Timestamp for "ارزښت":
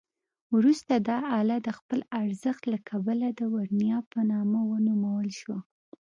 2.21-2.63